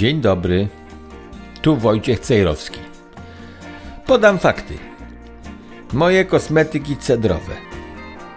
[0.00, 0.68] Dzień dobry,
[1.62, 2.80] tu Wojciech Cejrowski.
[4.06, 4.74] Podam fakty.
[5.92, 7.52] Moje kosmetyki cedrowe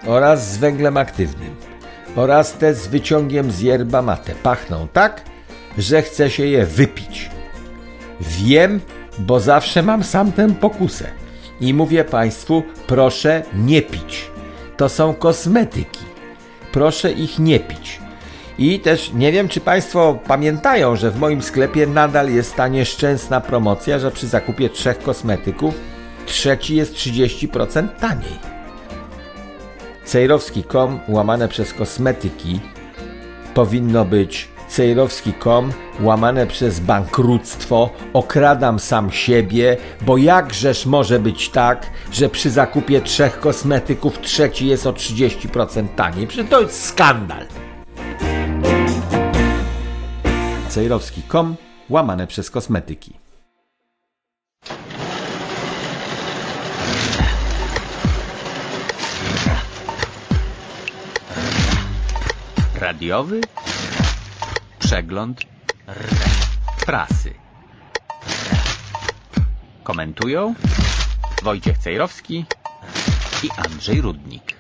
[0.05, 1.55] oraz z węglem aktywnym
[2.15, 5.21] oraz te z wyciągiem z yerba mate pachną tak,
[5.78, 7.29] że chce się je wypić.
[8.21, 8.79] Wiem,
[9.19, 11.07] bo zawsze mam sam tę pokusę.
[11.61, 14.31] I mówię Państwu, proszę nie pić.
[14.77, 16.05] To są kosmetyki.
[16.71, 18.02] Proszę ich nie pić.
[18.58, 23.41] I też nie wiem, czy Państwo pamiętają, że w moim sklepie nadal jest ta nieszczęsna
[23.41, 25.76] promocja, że przy zakupie trzech kosmetyków
[26.26, 28.54] trzeci jest 30% taniej.
[30.05, 32.60] Cejrowski.com łamane przez kosmetyki
[33.54, 42.30] powinno być cejrowski.com łamane przez bankructwo, okradam sam siebie, bo jakżeż może być tak, że
[42.30, 46.27] przy zakupie trzech kosmetyków trzeci jest o 30% taniej?
[46.27, 47.46] Przecież to jest skandal.
[50.73, 51.55] cejrowski.com
[51.90, 53.13] łamane przez kosmetyki.
[62.79, 63.41] Radiowy
[64.79, 65.41] przegląd
[66.85, 67.33] prasy.
[69.83, 70.53] Komentują
[71.44, 72.45] Wojciech Cejrowski
[73.44, 74.57] i Andrzej Rudnik.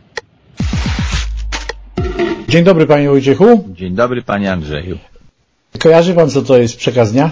[2.47, 3.69] Dzień dobry panie Wojciechu.
[3.69, 5.12] Dzień dobry panie Andrzeju.
[5.83, 7.31] Kojarzy pan co to jest przekaz dnia?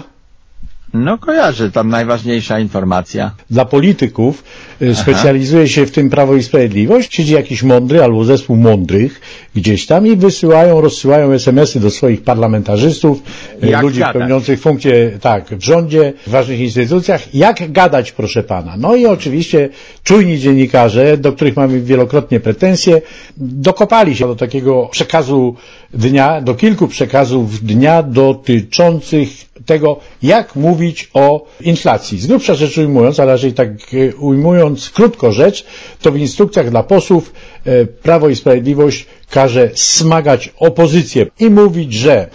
[0.94, 3.30] No kojarzę, tam najważniejsza informacja.
[3.50, 4.44] Dla polityków
[4.82, 7.14] y, specjalizuje się w tym Prawo i Sprawiedliwość.
[7.14, 9.20] Siedzi jakiś mądry albo zespół mądrych
[9.54, 13.22] gdzieś tam i wysyłają, rozsyłają SMS-y do swoich parlamentarzystów,
[13.62, 14.12] y, Jak ludzi gadać?
[14.16, 17.34] pełniących funkcje tak, w rządzie, w ważnych instytucjach.
[17.34, 18.74] Jak gadać, proszę pana?
[18.78, 19.68] No i oczywiście
[20.04, 23.02] czujni dziennikarze, do których mamy wielokrotnie pretensje,
[23.36, 25.56] dokopali się do takiego przekazu
[25.94, 29.28] dnia, do kilku przekazów dnia dotyczących
[29.66, 32.18] tego, jak mówić o inflacji.
[32.18, 35.64] Z grubsza rzecz ujmując, ale raczej tak e, ujmując krótko rzecz,
[36.02, 37.32] to w instrukcjach dla posłów
[37.64, 42.28] e, Prawo i Sprawiedliwość każe smagać opozycję i mówić, że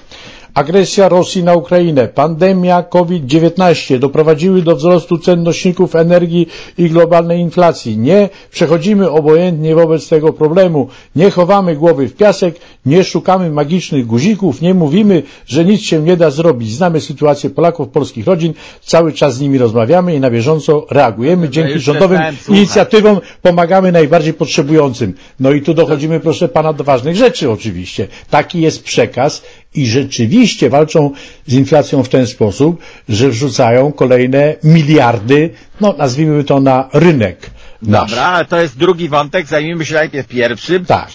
[0.57, 6.47] Agresja Rosji na Ukrainę, pandemia COVID-19 doprowadziły do wzrostu cen nośników energii
[6.77, 7.97] i globalnej inflacji.
[7.97, 14.61] Nie przechodzimy obojętnie wobec tego problemu, nie chowamy głowy w piasek, nie szukamy magicznych guzików,
[14.61, 16.71] nie mówimy, że nic się nie da zrobić.
[16.75, 21.49] Znamy sytuację Polaków, polskich rodzin, cały czas z nimi rozmawiamy i na bieżąco reagujemy.
[21.49, 22.19] Dzięki rządowym
[22.49, 25.13] inicjatywom pomagamy najbardziej potrzebującym.
[25.39, 28.07] No i tu dochodzimy, proszę pana, do ważnych rzeczy oczywiście.
[28.29, 29.41] Taki jest przekaz
[29.75, 31.11] i rzeczywiście walczą
[31.47, 35.49] z inflacją w ten sposób, że wrzucają kolejne miliardy,
[35.81, 37.49] no nazwijmy to na rynek
[37.81, 38.09] nasz.
[38.09, 40.85] Dobra, ale to jest drugi wątek, zajmijmy się najpierw pierwszym.
[40.85, 41.09] Tak.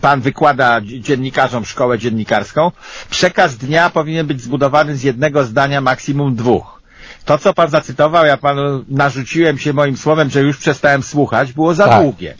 [0.00, 2.70] Pan wykłada dziennikarzom szkołę dziennikarską.
[3.10, 6.82] Przekaz dnia powinien być zbudowany z jednego zdania, maksimum dwóch.
[7.24, 11.74] To, co pan zacytował, ja panu narzuciłem się moim słowem, że już przestałem słuchać, było
[11.74, 12.02] za Tak.
[12.02, 12.34] długie.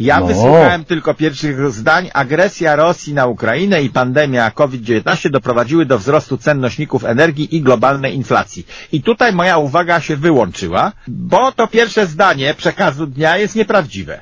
[0.00, 0.26] Ja No.
[0.26, 2.10] wysłuchałem tylko pierwszych zdań.
[2.14, 8.14] Agresja Rosji na Ukrainę i pandemia COVID-19 doprowadziły do wzrostu cen nośników energii i globalnej
[8.14, 8.66] inflacji.
[8.92, 14.20] I tutaj moja uwaga się wyłączyła, bo to pierwsze zdanie przekazu dnia jest nieprawdziwe.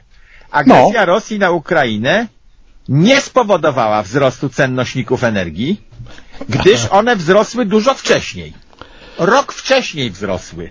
[0.50, 2.26] Agresja Rosji na Ukrainę
[2.88, 5.80] nie spowodowała wzrostu cen nośników energii,
[6.48, 8.52] gdyż one wzrosły dużo wcześniej.
[9.18, 10.70] Rok wcześniej wzrosły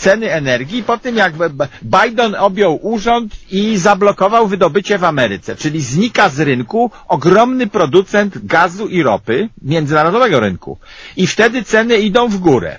[0.00, 1.32] ceny energii po tym, jak
[1.82, 8.88] Biden objął urząd i zablokował wydobycie w Ameryce, czyli znika z rynku ogromny producent gazu
[8.88, 10.78] i ropy, międzynarodowego rynku.
[11.16, 12.78] I wtedy ceny idą w górę.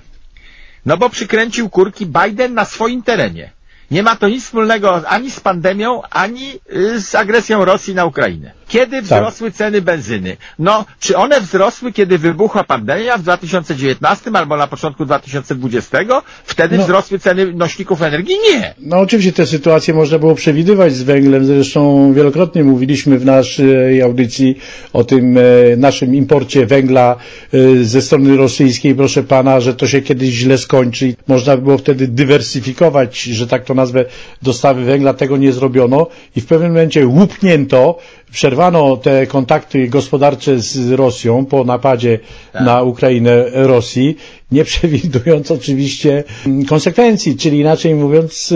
[0.86, 3.50] No bo przykręcił kurki Biden na swoim terenie.
[3.90, 8.52] Nie ma to nic wspólnego ani z pandemią, ani y, z agresją Rosji na Ukrainę.
[8.72, 10.36] Kiedy wzrosły ceny benzyny?
[10.58, 15.98] No, czy one wzrosły, kiedy wybuchła pandemia w 2019 albo na początku 2020?
[16.44, 16.84] Wtedy No.
[16.84, 18.34] wzrosły ceny nośników energii?
[18.52, 18.74] Nie.
[18.78, 24.58] No oczywiście te sytuacje można było przewidywać z węglem, zresztą wielokrotnie mówiliśmy w naszej audycji
[24.92, 25.42] o tym e,
[25.76, 27.16] naszym imporcie węgla
[27.52, 31.78] e, ze strony rosyjskiej, proszę pana, że to się kiedyś źle skończy można by było
[31.78, 34.04] wtedy dywersyfikować, że tak to nazwę,
[34.42, 37.98] dostawy węgla, tego nie zrobiono i w pewnym momencie łupnięto,
[38.32, 42.18] przerwano te kontakty gospodarcze z Rosją po napadzie
[42.54, 44.16] na Ukrainę Rosji,
[44.52, 48.52] nie przewidując oczywiście mm, konsekwencji, czyli inaczej mówiąc,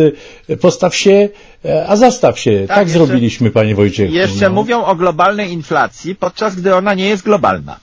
[0.51, 1.29] y, postaw się,
[1.65, 2.65] e, a zastaw się.
[2.69, 4.13] Tak, jeszcze- zrobiliśmy, panie Wojciechu.
[4.15, 4.55] Jeszcze no.
[4.55, 7.77] mówią o globalnej inflacji, podczas gdy ona nie jest globalna.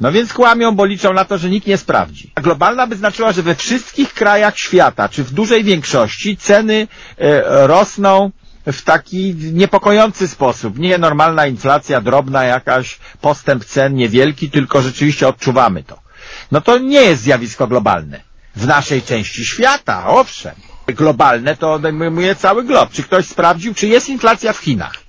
[0.00, 2.30] No więc kłamią, bo liczą na to, że nikt nie sprawdzi.
[2.34, 6.88] A globalna by znaczyła, że we wszystkich krajach świata, czy w dużej większości, ceny
[7.18, 8.30] e, rosną
[8.66, 10.78] w taki niepokojący sposób.
[10.78, 15.98] Nie normalna inflacja, drobna jakaś, postęp cen niewielki, tylko rzeczywiście odczuwamy to.
[16.50, 18.20] no to nie jest zjawisko globalne.
[18.56, 20.54] W naszej części świata, owszem.
[20.86, 22.90] Globalne to odejmuje cały glob.
[22.90, 25.01] Czy ktoś sprawdził, czy jest inflacja w Chinach?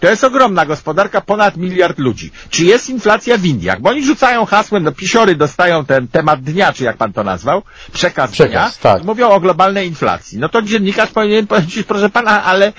[0.00, 2.30] To jest ogromna gospodarka, ponad miliard ludzi.
[2.50, 3.80] Czy jest inflacja w Indiach?
[3.80, 7.62] Bo oni rzucają hasłem, no pisiory dostają ten temat dnia, czy jak pan to nazwał,
[7.92, 9.04] przekaz, Przekaz, dnia, tak.
[9.04, 10.38] mówią o globalnej inflacji.
[10.38, 12.72] No to dziennikarz powinien powiedzieć, proszę pana, ale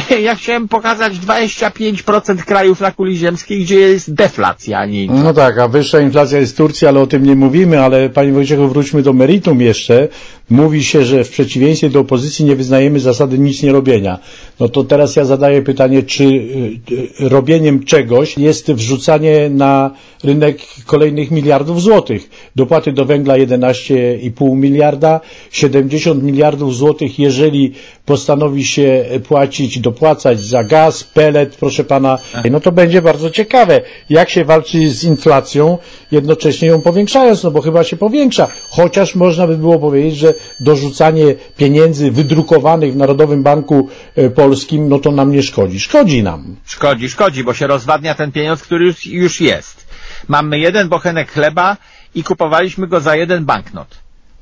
[0.26, 5.24] ja chciałem pokazać 25% krajów na kuli ziemskiej, gdzie jest deflacja, a nie inflacja.
[5.24, 8.32] No tak, a wyższa inflacja jest w Turcji, ale o tym nie mówimy, ale Panie
[8.32, 10.08] Wojciechu, wróćmy do meritum jeszcze.
[10.50, 14.18] Mówi się, że w przeciwieństwie do opozycji nie wyznajemy zasady nic nie robienia.
[14.62, 19.90] No to teraz ja zadaję pytanie, czy y, robieniem czegoś jest wrzucanie na
[20.24, 22.30] rynek kolejnych miliardów złotych.
[22.56, 25.20] Dopłaty do węgla 11,5 miliarda,
[25.50, 27.72] 70 miliardów złotych, jeżeli
[28.06, 32.18] postanowi się płacić, dopłacać za gaz, pelet, proszę pana,
[32.50, 33.80] no to będzie bardzo ciekawe,
[34.10, 35.78] jak się walczy z inflacją,
[36.12, 41.34] jednocześnie ją powiększając, no bo chyba się powiększa, chociaż można by było powiedzieć, że dorzucanie
[41.56, 45.80] pieniędzy wydrukowanych w Narodowym Banku e, Polskim, no to nam nie szkodzi.
[45.80, 46.56] Szkodzi nam.
[46.64, 49.86] Szkodzi, szkodzi, bo się rozwadnia ten pieniądz, który już, już jest.
[50.28, 51.76] Mamy jeden bochenek chleba
[52.14, 53.88] i kupowaliśmy go za jeden banknot.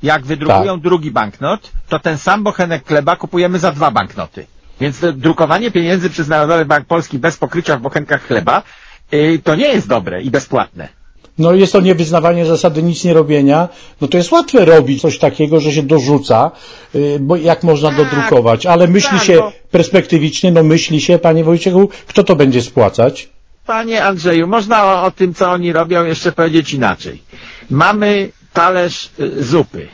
[0.03, 4.45] Jak wydrukują drugi banknot, to ten sam bochenek chleba kupujemy za dwa banknoty.
[4.81, 8.63] Więc drukowanie pieniędzy przez Narodowy Bank Polski bez pokrycia w bochenkach chleba
[9.11, 11.00] yy, to nie jest dobre i bezpłatne.
[11.37, 13.69] No jest to niewyznawanie zasady nic nie robienia,
[14.01, 16.51] no to jest łatwe robić coś takiego, że się dorzuca,
[16.95, 21.19] y, bo jak można Tak, dodrukować, ale myśli tak, się bo- perspektywicznie, no myśli się,
[21.19, 23.29] panie Wojciechu, kto to będzie spłacać?
[23.65, 27.21] Panie Andrzeju, można o, o tym, co oni robią, jeszcze powiedzieć inaczej.
[27.69, 29.87] Mamy talerz y, zupy.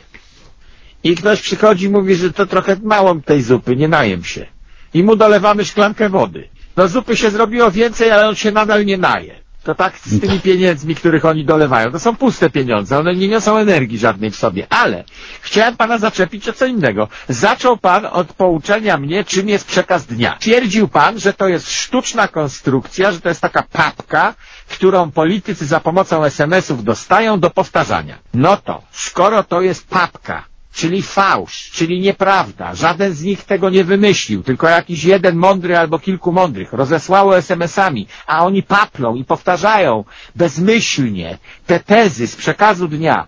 [1.04, 4.46] I ktoś przychodzi i mówi, że to trochę mało tej zupy, nie najem się.
[4.94, 6.48] I mu dolewamy szklankę wody.
[6.76, 9.34] No zupy się zrobiło więcej, ale on się nadal nie naje.
[9.68, 11.92] To tak z tymi pieniędzmi, których oni dolewają.
[11.92, 14.66] To są puste pieniądze, one nie niosą energii żadnej w sobie.
[14.70, 15.04] Ale
[15.40, 17.08] chciałem pana zaczepić o co innego.
[17.28, 20.36] Zaczął pan od pouczenia mnie, czym jest przekaz dnia.
[20.40, 24.34] Twierdził pan, że to jest sztuczna konstrukcja, że to jest taka papka,
[24.68, 28.18] którą politycy za pomocą SMS-ów dostają do powtarzania.
[28.34, 32.74] No to, skoro to jest papka, czyli fałsz, czyli nieprawda.
[32.74, 38.06] Żaden z nich tego nie wymyślił, tylko jakiś jeden mądry albo kilku mądrych rozesłało SMS-ami,
[38.26, 40.04] a oni paplą i powtarzają
[40.36, 43.26] bezmyślnie te tezy z przekazu dnia.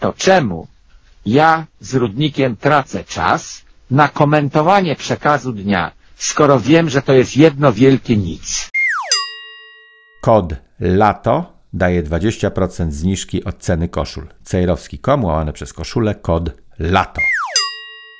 [0.00, 0.66] To czemu
[1.26, 7.72] ja z Rudnikiem tracę czas na komentowanie przekazu dnia, skoro wiem, że to jest jedno
[7.72, 8.70] wielkie nic?
[10.20, 14.26] Kod LATO daje 20% zniżki od ceny koszul.
[14.44, 17.20] Cejrowski.com łamane przez koszulę kod LATO.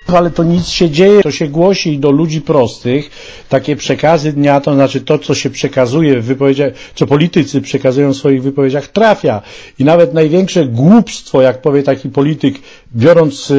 [0.06, 3.10] Ale to nic się dzieje, to się głosi do ludzi prostych,
[3.49, 8.16] takie przekazy dnia, to znaczy to, co się przekazuje w wypowiedziach, co politycy przekazują w
[8.16, 9.43] swoich wypowiedziach, trafia.
[9.78, 12.54] I nawet największe głupstwo, jak powie taki polityk,
[12.96, 13.54] biorąc e,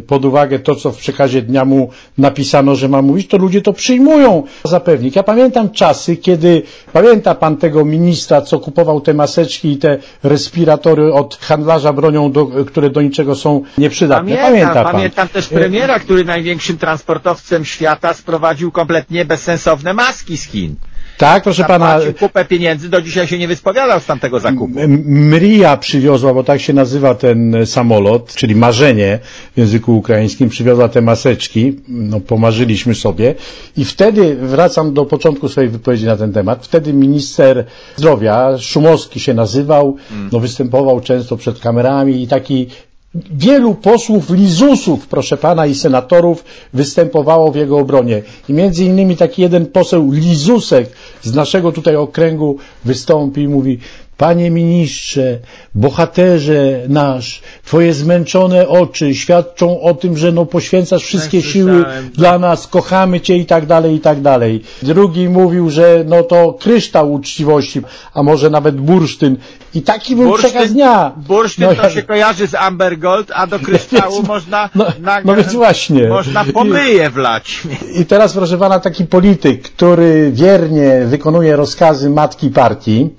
[0.00, 3.72] pod uwagę to, co w przekazie dnia mu napisano, że ma mówić, to ludzie to
[3.72, 5.16] przyjmują za pewnik.
[5.16, 6.62] Ja pamiętam czasy, kiedy,
[6.92, 12.46] pamięta pan tego ministra, co kupował te maseczki i te respiratory od handlarza bronią, do,
[12.46, 14.36] które do niczego są nieprzydatne.
[14.36, 14.92] Pamiętam, Pamięta pan.
[14.92, 20.76] pamiętam też premiera, który największym transportowcem świata sprowadził kompletnie bezsensowne maski z Chin.
[21.18, 24.80] Tak, proszę pana, kupę pieniędzy, do dzisiaj się nie wyspowiadał z tamtego zakupu.
[25.06, 29.18] Mria przywiozła, bo tak się nazywa ten e, samolot, czyli marzenie
[29.54, 33.34] w języku ukraińskim, przywiozła te maseczki, no pomarzyliśmy sobie
[33.76, 37.64] i wtedy, wracam do początku swojej wypowiedzi na ten temat, wtedy minister
[37.96, 39.96] zdrowia, Szumowski się nazywał,
[40.32, 42.66] no występował często przed kamerami i taki
[43.14, 48.22] Wielu posłów Lizusów, proszę pana, i senatorów występowało w jego obronie.
[48.48, 50.90] I między innymi taki jeden poseł Lizusek
[51.22, 53.78] z naszego tutaj okręgu wystąpił i mówi
[54.16, 55.38] Panie ministrze,
[55.74, 62.10] bohaterze nasz, twoje zmęczone oczy świadczą o tym, że no poświęcasz wszystkie Tak, siły słyszałem.
[62.14, 64.62] dla nas, kochamy cię i tak dalej, i tak dalej.
[64.82, 67.82] Drugi mówił, że no to kryształ uczciwości,
[68.14, 69.36] a może nawet bursztyn.
[69.74, 71.12] I taki był przekaz dnia.
[71.16, 74.86] bursztyn No to ja- się kojarzy z Amber Gold, a do kryształu Więc- można no-
[75.00, 76.08] na, no więc właśnie.
[76.08, 77.60] można pomyje wlać.
[77.98, 83.10] I teraz, proszę pana, taki polityk, który wiernie wykonuje rozkazy matki partii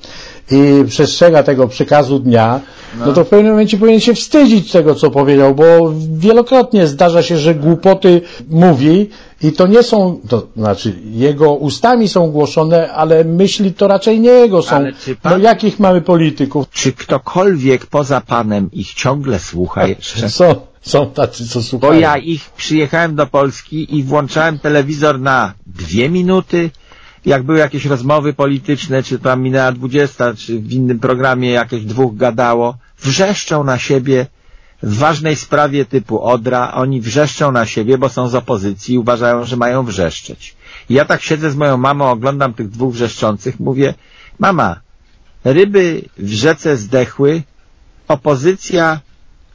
[0.52, 2.60] i przestrzega tego przekazu dnia,
[3.00, 3.14] no.
[3.14, 5.66] to w pewnym momencie powinien się wstydzić tego, co powiedział, bo
[6.18, 9.10] wielokrotnie zdarza się, że głupoty mówi
[9.42, 14.30] i to nie są, to znaczy jego ustami są głoszone, ale myśli to raczej nie
[14.30, 14.76] jego są.
[14.76, 16.70] Ale czy pan- No jakich mamy polityków?
[16.72, 20.30] Czy ktokolwiek poza panem ich ciągle słucha jeszcze?
[20.30, 22.00] Są, są tacy, co Bo słuchają.
[22.00, 26.70] ja ich przyjechałem do Polski i włączałem telewizor na dwie minuty,
[27.26, 32.16] jak były jakieś rozmowy polityczne, czy tam minęła 20, czy w innym programie jakieś dwóch
[32.18, 34.28] gadało, wrzeszczą na siebie
[34.84, 39.46] w ważnej sprawie typu Odra, oni wrzeszczą na siebie, bo są z opozycji i uważają,
[39.46, 40.56] że mają wrzeszczeć.
[40.90, 43.94] I ja tak siedzę z moją mamą, oglądam tych dwóch wrzeszczących, mówię,
[44.40, 44.80] mama,
[45.44, 47.44] ryby w rzece zdechły,
[48.08, 49.00] opozycja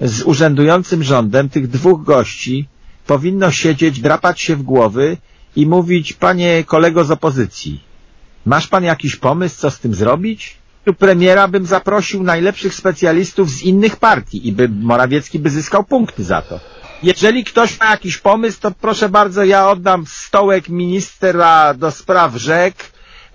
[0.00, 2.68] z urzędującym rządem, tych dwóch gości,
[3.06, 5.16] powinno siedzieć, drapać się w głowy
[5.56, 7.80] i mówić, panie kolego z opozycji,
[8.46, 10.60] masz pan jakiś pomysł, co z tym zrobić?
[10.84, 16.24] Tu premiera bym zaprosił najlepszych specjalistów z innych partii i by Morawiecki by zyskał punkty
[16.24, 16.60] za to.
[17.02, 22.74] Jeżeli ktoś ma jakiś pomysł, to proszę bardzo, ja oddam stołek ministra do spraw rzek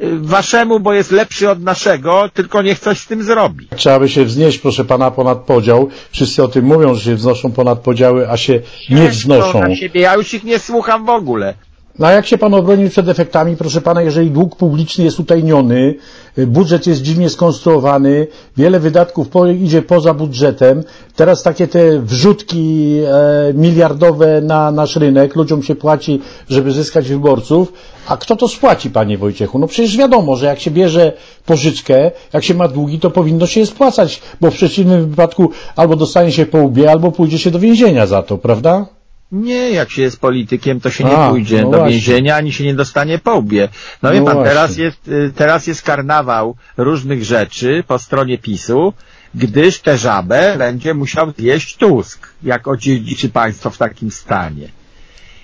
[0.01, 3.67] y, waszemu, bo jest lepszy od naszego, tylko niech coś z tym zrobi.
[3.75, 5.89] Trzeba by się wznieść, proszę pana, ponad podział.
[6.11, 9.61] Wszyscy o tym mówią, że się wznoszą ponad podziały, a się nie wznoszą.
[9.61, 10.01] Na siebie.
[10.01, 11.53] Ja już ich nie słucham w ogóle.
[11.99, 15.95] No a jak się pan obronił przed efektami, proszę pana, jeżeli dług publiczny jest utajniony,
[16.37, 20.83] y, budżet jest dziwnie skonstruowany, wiele wydatków po, idzie poza budżetem,
[21.15, 27.73] teraz takie te wrzutki e, miliardowe na nasz rynek, ludziom się płaci, żeby zyskać wyborców,
[28.07, 29.59] a kto to spłaci, panie Wojciechu?
[29.59, 31.13] No przecież wiadomo, że jak się bierze
[31.45, 35.95] pożyczkę, jak się ma długi, to powinno się je spłacać, bo w przeciwnym wypadku albo
[35.95, 38.94] dostanie się po łbie, albo pójdzie się do więzienia za to, prawda?
[39.31, 41.91] Nie, jak się jest politykiem, to się nie A, pójdzie no do właśnie.
[41.93, 43.69] więzienia, ani się nie dostanie po łbie.
[44.03, 44.49] No, wie No pan, właśnie.
[44.53, 48.93] teraz jest, y, teraz jest karnawał różnych rzeczy po stronie PiSu,
[49.35, 54.67] gdyż tę żabę będzie musiał zjeść Tusk, jak odziedziczy państwo w takim stanie.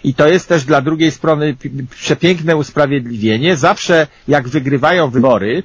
[0.04, 1.56] I to jest też dla drugiej strony
[1.90, 3.56] przepiękne usprawiedliwienie.
[3.56, 5.64] Zawsze jak wygrywają wybory,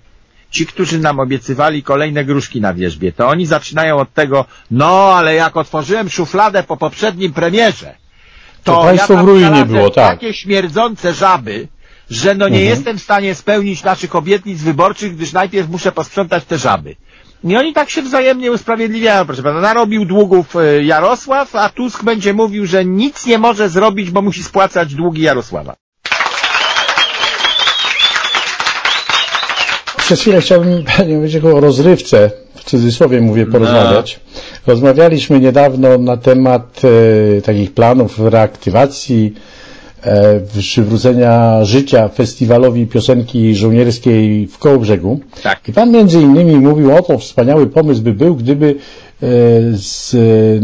[0.51, 5.35] ci, którzy nam obiecywali kolejne gruszki na wierzbie, to oni zaczynają od tego, no ale
[5.35, 7.95] jak otworzyłem szufladę po poprzednim premierze,
[8.67, 10.21] to, państwo ja w ruinie było, tak.
[10.21, 11.69] takie śmierdzące żaby,
[12.11, 12.77] że no nie Mhm.
[12.77, 16.97] jestem w stanie spełnić naszych obietnic wyborczych, gdyż najpierw muszę posprzątać te żaby.
[17.45, 19.61] I oni tak się wzajemnie usprawiedliwiają, proszę pana.
[19.61, 24.43] Narobił długów e, Jarosław, a Tusk będzie mówił, że nic nie może zrobić, bo musi
[24.43, 25.77] spłacać długi Jarosława.
[30.07, 30.85] Przez chwilę chciałbym,
[31.21, 34.21] Wojciechu, o rozrywce, w cudzysłowie mówię, porozmawiać.
[34.67, 36.83] Rozmawialiśmy niedawno na temat
[37.39, 39.35] e, takich planów reaktywacji,
[40.03, 45.21] e, przywrócenia życia festiwalowi piosenki żołnierskiej w Kołobrzegu.
[45.43, 45.69] Tak.
[45.69, 48.75] I pan między innymi mówił o to, wspaniały pomysł by był, gdyby
[49.73, 50.15] z,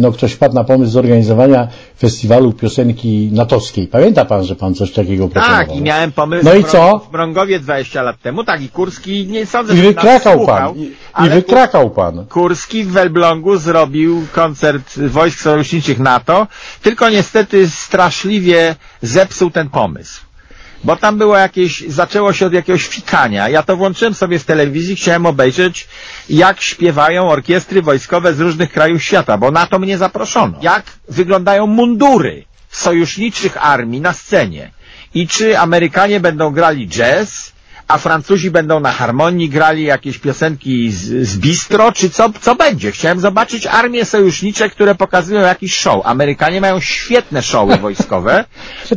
[0.00, 1.68] no, ktoś wpadł na pomysł zorganizowania
[1.98, 3.88] festiwalu piosenki natowskiej.
[3.88, 5.66] Pamięta pan, że pan coś takiego proponował?
[5.66, 6.98] Tak, i miałem pomysł No i co?
[6.98, 10.82] w Mrągowie 20 lat temu, tak, i Kurski, nie sądzę, I że wykrakał słuchał, pan.
[11.24, 12.26] I, i wykrakał pan.
[12.26, 16.46] Kurski w Elblągu zrobił koncert wojsk sojuszniczych NATO,
[16.82, 20.31] tylko niestety straszliwie zepsuł ten pomysł.
[20.84, 23.48] Bo tam było jakieś, zaczęło się od jakiegoś fikania.
[23.48, 25.88] Ja to włączyłem sobie w telewizji, chciałem obejrzeć,
[26.30, 30.58] jak śpiewają orkiestry wojskowe z różnych krajów świata, bo na to mnie zaproszono.
[30.62, 34.70] Jak wyglądają mundury sojuszniczych armii na scenie.
[35.14, 37.51] I czy Amerykanie będą grali jazz,
[37.88, 42.92] a Francuzi będą na harmonii grali jakieś piosenki z, z bistro, czy co, co będzie?
[42.92, 46.06] Chciałem zobaczyć armie sojusznicze, które pokazują jakiś show.
[46.06, 48.44] Amerykanie mają świetne showy wojskowe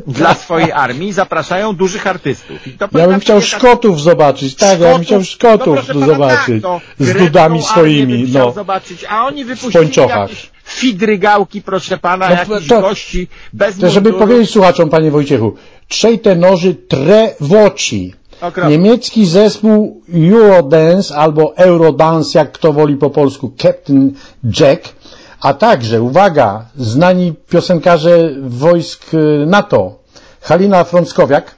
[0.07, 2.57] dla swojej armii, zapraszają dużych artystów.
[2.91, 6.63] Ja bym chciał jakaś- Szkotów zobaczyć, tak, ja bym chciał Szkotów no proszę pana, zobaczyć.
[6.63, 8.51] Tak, no, z dudami swoimi, no.
[8.51, 14.13] zobaczyć, a oni wypuścili jakieś fidrygałki, proszę pana, No, jakichś to- gości bez To żeby
[14.13, 15.55] powiedzieć słuchaczom, panie Wojciechu,
[15.87, 18.13] trzej tenorzy tre voci.
[18.41, 18.77] Okropnie.
[18.77, 24.13] Niemiecki zespół Eurodance albo Eurodance, jak kto woli po polsku, Captain
[24.59, 24.93] Jack,
[25.41, 29.99] a także, uwaga, znani piosenkarze wojsk y, NATO,
[30.41, 31.55] Halina Frąckowiak,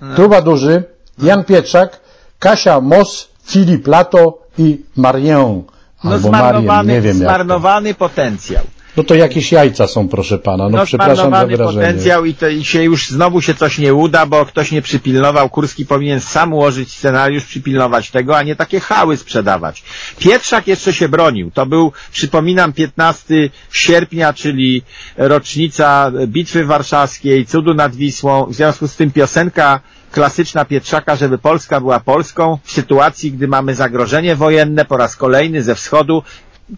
[0.00, 0.16] Hmm.
[0.16, 0.84] Truba Duży,
[1.18, 2.00] Jan Pietrzak,
[2.38, 5.62] Kasia Mos, Filip Lato i Marię.
[6.04, 8.64] No Albo Marię, zmarnowany, nie wiem zmarnowany potencjał.
[8.96, 10.68] No to jakieś jajca są, proszę pana.
[10.68, 11.86] No, No, przepraszam za wyrażenie.
[11.86, 15.48] potencjał i, to, i się już znowu się coś nie uda, bo ktoś nie przypilnował.
[15.48, 19.82] Kurski powinien sam ułożyć scenariusz, przypilnować tego, a nie takie hały sprzedawać.
[20.18, 21.50] Pietrzak jeszcze się bronił.
[21.50, 24.82] To był, przypominam, 15 sierpnia, czyli
[25.16, 28.46] rocznica Bitwy Warszawskiej, Cudu nad Wisłą.
[28.46, 29.80] W związku z tym piosenka
[30.12, 35.62] klasyczna Pietrzaka, żeby Polska była Polską w sytuacji, gdy mamy zagrożenie wojenne po raz kolejny
[35.62, 36.22] ze wschodu,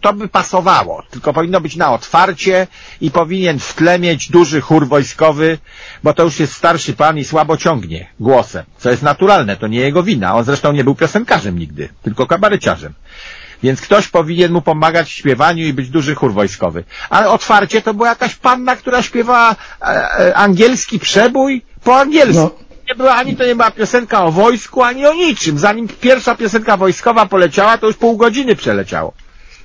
[0.01, 2.67] to by pasowało, tylko powinno być na otwarcie
[3.01, 5.57] i powinien w tle mieć duży chór wojskowy,
[6.03, 9.79] bo to już jest starszy pan i słabo ciągnie głosem, co jest naturalne, to nie
[9.79, 10.35] jego wina.
[10.35, 12.93] On zresztą nie był piosenkarzem nigdy, tylko kabareciarzem.
[13.63, 16.83] Więc ktoś powinien mu pomagać w śpiewaniu i być duży chór wojskowy.
[17.09, 22.41] Ale otwarcie to była jakaś panna, która śpiewała e, e, angielski przebój po angielsku.
[22.41, 22.51] No,
[22.89, 25.59] nie była, ani to nie była piosenka o wojsku, ani o niczym.
[25.59, 29.13] Zanim pierwsza piosenka wojskowa poleciała, to już pół godziny przeleciało.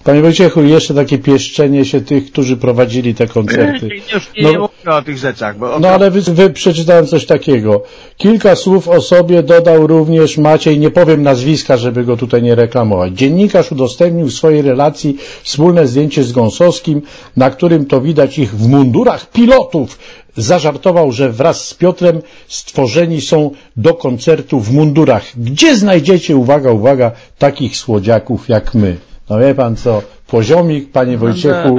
[0.05, 3.89] Panie Wojciechu, jeszcze takie pieszczenie się tych, którzy prowadzili te koncerty.
[4.15, 7.83] Już nie, No- mówię o tych rzeczach, bo No ale wy, wy przeczytałem coś takiego.
[8.17, 13.13] Kilka słów o sobie dodał również Maciej, nie powiem nazwiska, żeby go tutaj nie reklamować.
[13.13, 17.03] Dziennikarz udostępnił w swojej relacji wspólne zdjęcie z Gąsowskim,
[17.37, 19.99] na którym to widać ich w mundurach pilotów.
[20.37, 25.25] Zażartował, że wraz z Piotrem stworzeni są do koncertu w mundurach.
[25.37, 28.97] Gdzie znajdziecie, uwaga, uwaga, takich słodziaków jak my?
[29.31, 31.79] No wie pan co, poziomik, panie Wojciechu,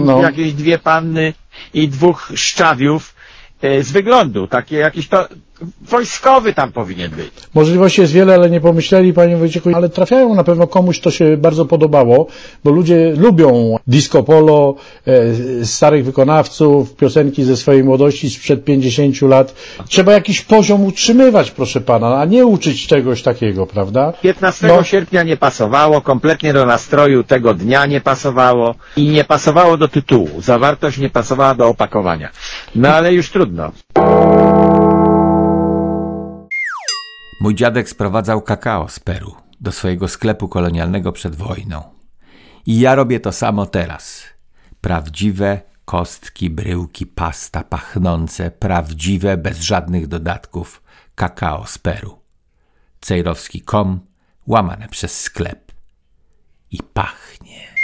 [0.00, 0.22] no.
[0.22, 1.34] Jakieś dwie panny
[1.74, 3.14] i dwóch szczawiów
[3.62, 4.46] e, z wyglądu.
[4.48, 5.28] Takie jakiś to
[5.82, 7.30] wojskowy tam powinien być.
[7.54, 11.36] Możliwości jest wiele, ale nie pomyśleli, panie Wojciechu, ale trafiają na pewno komuś, to się
[11.36, 12.26] bardzo podobało,
[12.64, 14.74] bo ludzie lubią disco polo,
[15.60, 19.54] e, starych wykonawców, piosenki ze swojej młodości sprzed 50 lat.
[19.88, 24.12] Trzeba jakiś poziom utrzymywać, proszę pana, a nie uczyć czegoś takiego, prawda?
[24.22, 24.82] 15 No.
[24.82, 30.28] sierpnia nie pasowało, kompletnie do nastroju tego dnia nie pasowało i nie pasowało do tytułu.
[30.40, 32.28] Zawartość nie pasowała do opakowania.
[32.74, 33.72] No ale już trudno.
[37.40, 41.82] Mój dziadek sprowadzał kakao z Peru do swojego sklepu kolonialnego przed wojną.
[42.66, 44.22] I ja robię to samo teraz.
[44.80, 50.82] Prawdziwe kostki, bryłki, pasta pachnące, prawdziwe, bez żadnych dodatków,
[51.14, 52.18] kakao z Peru.
[53.00, 54.00] Cejrowski.com,
[54.46, 55.72] łamane przez sklep.
[56.70, 57.77] I pachnie.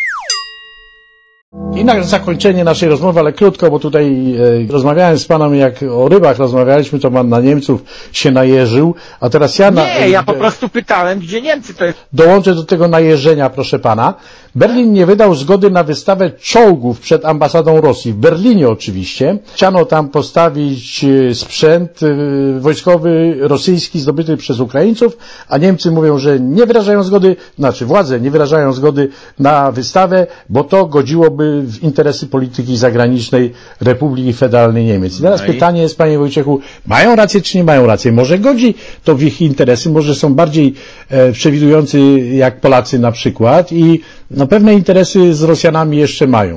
[1.75, 4.35] I na zakończenie naszej rozmowy, ale krótko, bo tutaj
[4.69, 7.83] e, rozmawiałem z panem, jak o rybach rozmawialiśmy, to pan na Niemców
[8.13, 11.99] się najeżył, a teraz ja na, Nie, ja po prostu pytałem, gdzie Niemcy to jest.
[12.13, 14.15] Dołączę do tego najeżdżenia, proszę pana.
[14.57, 18.13] Berlin nie wydał zgody na wystawę czołgów przed ambasadą Rosji.
[18.13, 19.39] W Berlinie oczywiście.
[19.55, 25.17] Chciano tam postawić e, sprzęt e, wojskowy rosyjski zdobyty przez Ukraińców,
[25.49, 29.09] a Niemcy mówią, że nie wyrażają zgody, znaczy władze nie wyrażają zgody
[29.39, 35.19] na wystawę, bo to godziłoby w interesy polityki zagranicznej Republiki Federalnej Niemiec.
[35.19, 35.53] I teraz No i?
[35.53, 38.13] pytanie jest, panie Wojciechu, mają rację czy nie mają rację?
[38.13, 38.75] Może godzi
[39.05, 40.75] to w ich interesy, może są bardziej
[41.09, 44.01] e, przewidujący jak Polacy na przykład i
[44.31, 46.57] no, pewne interesy z Rosjanami jeszcze mają.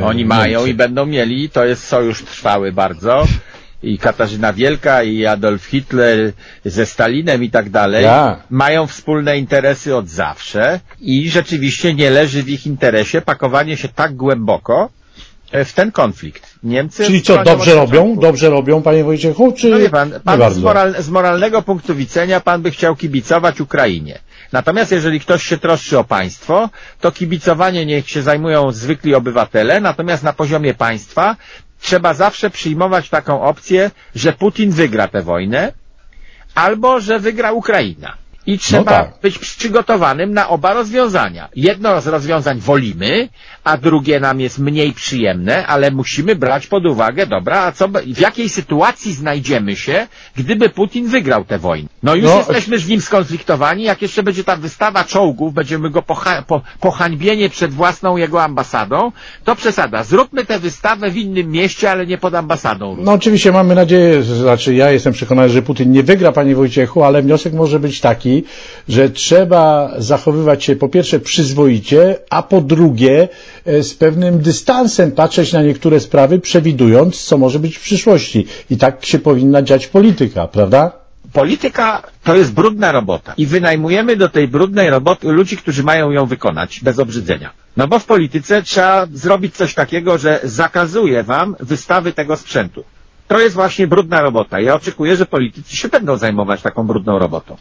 [0.00, 0.70] e, Oni mają Niemcy.
[0.70, 3.26] i będą mieli, to jest sojusz trwały bardzo.
[3.82, 6.32] I Katarzyna Wielka, i Adolf Hitler
[6.64, 8.36] ze Stalinem i tak dalej, Ja.
[8.50, 14.14] mają wspólne interesy od zawsze i rzeczywiście nie leży w ich interesie pakowanie się tak
[14.16, 14.88] głęboko
[15.52, 16.54] e, w ten konflikt.
[16.62, 17.04] Niemcy...
[17.04, 18.16] Czyli co, dobrze robią?
[18.16, 22.40] Dobrze robią, panie Wojciechu, czy No wie pan, pan z, moral, z moralnego punktu widzenia
[22.40, 24.18] pan by chciał kibicować Ukrainie.
[24.54, 30.22] Natomiast jeżeli ktoś się troszczy o państwo, to kibicowanie niech się zajmują zwykli obywatele, natomiast
[30.22, 31.36] na poziomie państwa
[31.80, 35.72] trzeba zawsze przyjmować taką opcję, że Putin wygra tę wojnę,
[36.54, 38.16] albo że wygra Ukraina.
[38.46, 39.10] I trzeba tak.
[39.22, 41.48] być przygotowanym na oba rozwiązania.
[41.56, 43.28] Jedno z rozwiązań wolimy,
[43.64, 48.20] a drugie nam jest mniej przyjemne, ale musimy brać pod uwagę, dobra, a co, w
[48.20, 51.88] jakiej sytuacji znajdziemy się, gdyby Putin wygrał tę wojnę?
[52.02, 56.02] No już No, jesteśmy z nim skonfliktowani, jak jeszcze będzie ta wystawa czołgów, będziemy go
[56.02, 59.12] pocha po pohańbienie przed własną jego ambasadą,
[59.44, 60.04] to przesada.
[60.04, 62.96] Zróbmy tę wystawę w innym mieście, ale nie pod ambasadą.
[63.00, 67.22] No oczywiście mamy nadzieję, znaczy ja jestem przekonany, że Putin nie wygra, panie Wojciechu, ale
[67.22, 68.33] wniosek może być taki,
[68.88, 73.28] że trzeba zachowywać się po pierwsze przyzwoicie, a po drugie
[73.66, 78.46] e, z pewnym dystansem patrzeć na niektóre sprawy, przewidując, co może być w przyszłości.
[78.70, 80.92] I tak się powinna dziać polityka, prawda?
[81.32, 86.26] Polityka to jest brudna robota i wynajmujemy do tej brudnej roboty ludzi, którzy mają ją
[86.26, 87.50] wykonać bez obrzydzenia.
[87.76, 92.84] No bo w polityce trzeba zrobić coś takiego, że zakazuje wam wystawy tego sprzętu.
[93.28, 94.60] To jest właśnie brudna robota.
[94.60, 97.56] Ja oczekuję, że politycy się będą zajmować taką brudną robotą.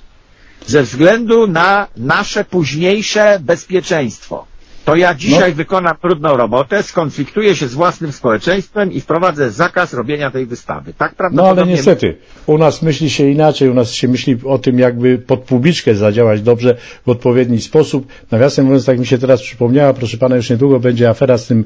[0.67, 4.45] Ze względu na nasze późniejsze bezpieczeństwo.
[4.85, 10.31] To ja dzisiaj wykonam brudną robotę, skonfliktuję się z własnym społeczeństwem i wprowadzę zakaz robienia
[10.31, 10.93] tej wystawy.
[10.97, 12.15] Tak No prawdopodobnie ale niestety,
[12.45, 16.41] u nas myśli się inaczej, u nas się myśli o tym, jakby pod publiczkę zadziałać
[16.41, 18.07] dobrze, w odpowiedni sposób.
[18.31, 21.63] Nawiasem mówiąc, tak mi się teraz przypomniała, proszę pana, już niedługo będzie afera z tym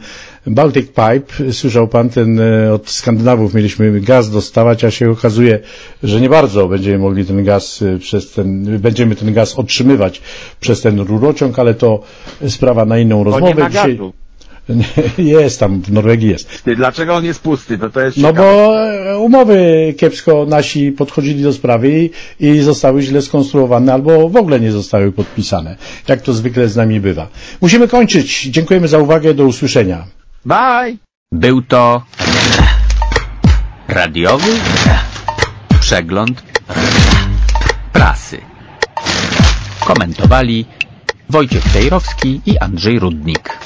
[0.47, 1.53] Baltic Pipe.
[1.53, 5.59] Słyszał pan ten, e, od Skandynawów mieliśmy gaz dostawać, a się okazuje,
[6.03, 10.21] że nie bardzo będziemy mogli ten gaz e, przez ten, będziemy ten gaz otrzymywać
[10.59, 12.03] przez ten rurociąg, ale to
[12.47, 13.63] sprawa na inną Bo nie rozmowę.
[13.63, 14.13] ma gazu.
[15.17, 16.63] Jest tam, w Norwegii jest.
[16.63, 17.77] Ty, Dlaczego on jest pusty?
[17.77, 18.47] To to jest No ciekawe.
[18.47, 24.35] bo e, umowy kiepsko nasi podchodzili do sprawy i, i zostały źle skonstruowane albo w
[24.35, 25.75] ogóle nie zostały podpisane.
[26.07, 27.27] Jak to zwykle z nami bywa.
[27.61, 28.43] Musimy kończyć.
[28.43, 29.33] Dziękujemy za uwagę.
[29.33, 30.05] Do usłyszenia.
[30.45, 30.97] Bye!
[31.31, 32.01] Był to
[33.87, 34.51] radiowy
[35.79, 36.43] Przegląd
[37.93, 38.37] prasy.
[39.85, 40.65] Komentowali
[41.29, 43.59] Wojciech Tejrowski i Andrzej Rudnik.